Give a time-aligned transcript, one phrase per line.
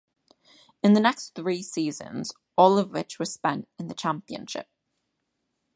[0.81, 4.67] In the next three seasons, all of which were spent in the Championship.